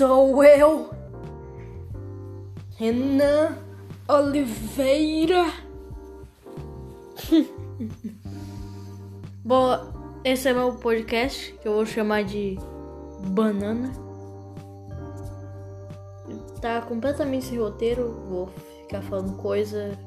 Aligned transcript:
sou 0.00 0.42
eu, 0.42 0.88
Renan 2.78 3.58
Oliveira. 4.08 5.52
Bom, 9.44 9.78
esse 10.24 10.48
é 10.48 10.54
meu 10.54 10.72
podcast 10.76 11.52
que 11.60 11.68
eu 11.68 11.74
vou 11.74 11.84
chamar 11.84 12.24
de 12.24 12.56
Banana. 13.26 13.92
Tá 16.62 16.80
completamente 16.80 17.44
sem 17.44 17.58
roteiro, 17.58 18.24
vou 18.26 18.48
ficar 18.78 19.02
falando 19.02 19.36
coisa 19.36 19.98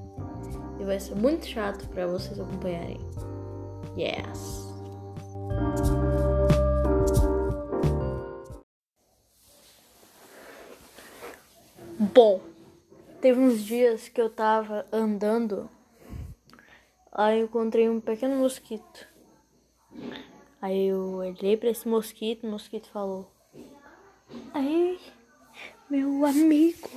e 0.79 0.83
vai 0.83 0.99
ser 0.99 1.13
muito 1.13 1.45
chato 1.45 1.87
para 1.89 2.07
vocês 2.07 2.39
acompanharem. 2.39 2.99
Yes. 3.95 4.72
Bom, 12.13 12.39
teve 13.21 13.39
uns 13.39 13.63
dias 13.63 14.07
que 14.07 14.21
eu 14.21 14.29
tava 14.29 14.85
andando, 14.91 15.67
aí 17.11 17.39
eu 17.39 17.45
encontrei 17.45 17.89
um 17.89 17.99
pequeno 17.99 18.35
mosquito. 18.35 19.07
Aí 20.61 20.89
eu 20.89 21.15
olhei 21.15 21.57
para 21.57 21.71
esse 21.71 21.87
mosquito, 21.87 22.45
o 22.45 22.51
mosquito 22.51 22.87
falou: 22.89 23.31
Aí, 24.53 24.99
meu 25.89 26.23
amigo, 26.23 26.87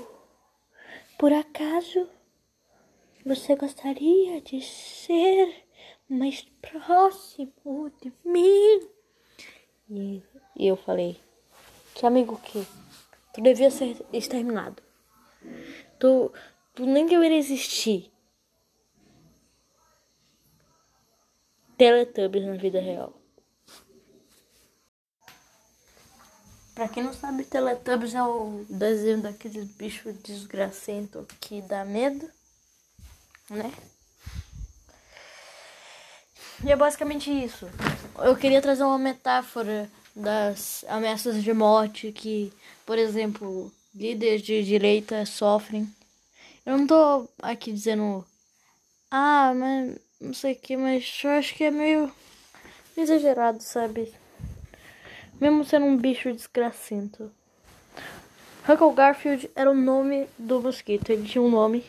por 1.18 1.32
acaso 1.32 2.06
você 3.24 3.56
gostaria 3.56 4.42
de 4.42 4.60
ser 4.60 5.64
mais 6.10 6.42
próximo 6.60 7.90
de 8.02 8.12
mim? 8.22 8.86
E, 9.88 10.22
e 10.54 10.66
eu 10.66 10.76
falei: 10.76 11.18
Que 11.94 12.04
amigo 12.04 12.36
que? 12.36 12.66
Tu 13.32 13.40
devia 13.40 13.70
ser 13.70 13.96
exterminado. 14.12 14.84
Tu, 15.98 16.32
tu 16.74 16.86
nem 16.86 17.06
deveria 17.06 17.38
existir. 17.38 18.12
Teletubbies 21.76 22.46
na 22.46 22.56
vida 22.56 22.80
real. 22.80 23.12
Pra 26.74 26.88
quem 26.88 27.02
não 27.02 27.12
sabe, 27.12 27.44
Teletubbies 27.44 28.14
é 28.14 28.22
o 28.22 28.64
desenho 28.68 29.22
daqueles 29.22 29.64
bichos 29.76 30.14
desgracentos 30.16 31.26
que 31.40 31.62
dá 31.62 31.84
medo, 31.84 32.30
né? 33.48 33.72
E 36.64 36.70
é 36.70 36.76
basicamente 36.76 37.30
isso. 37.30 37.66
Eu 38.18 38.36
queria 38.36 38.62
trazer 38.62 38.84
uma 38.84 38.98
metáfora 38.98 39.90
das 40.14 40.84
ameaças 40.88 41.42
de 41.42 41.52
morte 41.52 42.12
que, 42.12 42.52
por 42.84 42.98
exemplo, 42.98 43.72
líderes 43.96 44.42
de 44.42 44.62
direita 44.62 45.24
sofrem. 45.24 45.88
Eu 46.64 46.76
não 46.76 46.86
tô 46.86 47.28
aqui 47.40 47.72
dizendo, 47.72 48.24
ah, 49.10 49.54
mas 49.56 49.98
não 50.20 50.34
sei 50.34 50.52
o 50.52 50.56
que, 50.56 50.76
mas 50.76 51.20
eu 51.24 51.30
acho 51.30 51.54
que 51.54 51.64
é 51.64 51.70
meio 51.70 52.12
exagerado, 52.96 53.62
sabe? 53.62 54.12
Mesmo 55.40 55.64
sendo 55.64 55.86
um 55.86 55.96
bicho 55.96 56.32
desgracento. 56.32 57.30
Huckle 58.68 58.92
Garfield 58.92 59.50
era 59.54 59.70
o 59.70 59.74
nome 59.74 60.26
do 60.36 60.60
mosquito, 60.60 61.10
ele 61.10 61.26
tinha 61.26 61.40
um 61.40 61.50
nome. 61.50 61.84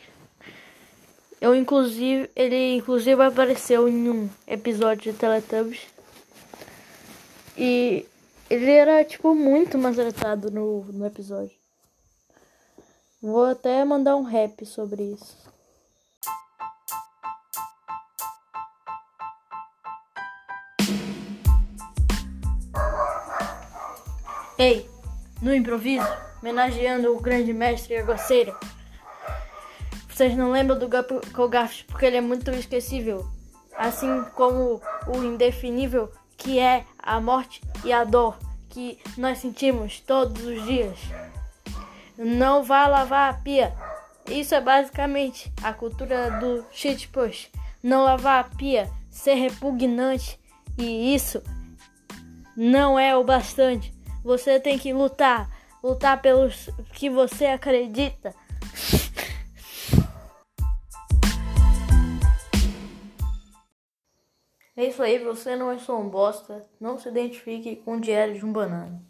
Eu 1.42 1.55
inclusive, 1.55 2.30
ele 2.36 2.75
inclusive 2.75 3.21
apareceu 3.21 3.88
em 3.88 4.09
um 4.09 4.30
episódio 4.47 5.11
de 5.11 5.17
Teletubbies. 5.17 5.81
E 7.58 8.05
ele 8.49 8.71
era 8.71 9.03
tipo 9.03 9.33
muito 9.36 9.77
maltratado 9.77 10.49
no, 10.52 10.83
no 10.86 11.05
episódio. 11.05 11.57
Vou 13.20 13.45
até 13.45 13.83
mandar 13.83 14.16
um 14.16 14.22
rap 14.22 14.64
sobre 14.64 15.02
isso. 15.02 15.36
Ei, 24.60 24.88
no 25.42 25.54
improviso, 25.54 26.06
homenageando 26.39 27.11
o 27.16 27.20
grande 27.20 27.54
mestre 27.54 27.98
Aguaceira. 27.98 28.56
Vocês 30.08 30.38
não 30.38 30.52
lembram 30.52 30.77
do 30.77 30.88
Colgaf 31.33 31.86
porque 31.86 32.06
ele 32.06 32.17
é 32.17 32.22
muito 32.22 32.52
esquecível, 32.52 33.26
assim 33.76 34.23
como 34.36 34.80
o 35.08 35.23
indefinível 35.23 36.11
que 36.38 36.60
é 36.60 36.86
a 37.00 37.20
morte 37.20 37.61
e 37.83 37.92
a 37.92 38.04
dor 38.04 38.38
que 38.70 39.00
nós 39.17 39.39
sentimos 39.39 40.00
todos 40.02 40.44
os 40.44 40.64
dias. 40.66 41.00
Não 42.17 42.64
vá 42.64 42.88
lavar 42.88 43.33
a 43.33 43.38
pia. 43.38 43.73
Isso 44.28 44.55
é 44.55 44.60
basicamente 44.60 45.54
a 45.64 45.72
cultura 45.72 46.32
do 46.39 46.66
shit 46.72 47.08
push. 47.10 47.50
Não 47.83 48.04
lavar 48.04 48.44
a 48.44 48.55
pia, 48.55 48.89
ser 49.10 49.36
repugnante 49.36 50.39
e 50.77 51.14
isso 51.14 51.42
não 52.56 52.98
é 52.98 53.16
o 53.16 53.23
bastante. 53.23 53.94
Você 54.23 54.60
tem 54.60 54.80
que 54.80 54.92
lutar, 54.92 55.48
lutar 55.83 56.22
pelos 56.22 56.70
que 56.94 57.10
você 57.10 57.45
acredita. 57.45 58.33
É 64.76 64.86
isso 64.86 65.02
aí, 65.02 65.17
você 65.17 65.56
não 65.56 65.72
é 65.72 65.80
só 65.80 66.00
um 66.00 66.10
bosta. 66.10 66.67
Não 66.80 67.00
se 67.00 67.10
identifique 67.10 67.77
com 67.77 67.98
o 67.98 68.02
diário 68.02 68.38
de 68.38 68.45
um 68.45 68.52
banana. 68.52 69.07